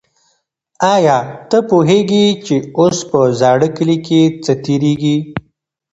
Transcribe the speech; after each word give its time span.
آیا 0.93 1.17
ته 1.49 1.57
پوهېږې 1.69 2.25
چې 2.45 2.55
اوس 2.79 2.97
په 3.09 3.19
زاړه 3.41 3.67
کلي 3.77 3.97
کې 4.05 4.21
څه 4.43 4.53
تېرېږي؟ 4.63 5.17